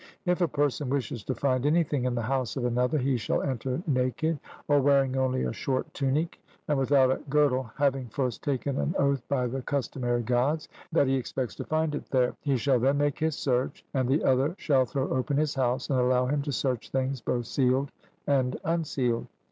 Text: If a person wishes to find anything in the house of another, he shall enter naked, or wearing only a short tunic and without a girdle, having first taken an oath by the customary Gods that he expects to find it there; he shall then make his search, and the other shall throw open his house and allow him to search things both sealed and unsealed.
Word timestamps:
If 0.25 0.41
a 0.41 0.47
person 0.47 0.89
wishes 0.89 1.23
to 1.25 1.35
find 1.35 1.63
anything 1.63 2.05
in 2.05 2.15
the 2.15 2.23
house 2.23 2.57
of 2.57 2.65
another, 2.65 2.97
he 2.97 3.17
shall 3.17 3.43
enter 3.43 3.83
naked, 3.85 4.39
or 4.67 4.81
wearing 4.81 5.15
only 5.15 5.43
a 5.43 5.53
short 5.53 5.93
tunic 5.93 6.39
and 6.67 6.79
without 6.79 7.11
a 7.11 7.21
girdle, 7.29 7.69
having 7.77 8.07
first 8.07 8.43
taken 8.43 8.79
an 8.79 8.95
oath 8.97 9.21
by 9.29 9.45
the 9.45 9.61
customary 9.61 10.23
Gods 10.23 10.67
that 10.91 11.05
he 11.05 11.13
expects 11.17 11.53
to 11.57 11.65
find 11.65 11.93
it 11.93 12.07
there; 12.09 12.33
he 12.41 12.57
shall 12.57 12.79
then 12.79 12.97
make 12.97 13.19
his 13.19 13.35
search, 13.35 13.85
and 13.93 14.09
the 14.09 14.23
other 14.23 14.55
shall 14.57 14.85
throw 14.85 15.07
open 15.09 15.37
his 15.37 15.53
house 15.53 15.87
and 15.91 15.99
allow 15.99 16.25
him 16.25 16.41
to 16.41 16.51
search 16.51 16.89
things 16.89 17.21
both 17.21 17.45
sealed 17.45 17.91
and 18.25 18.57
unsealed. 18.63 19.27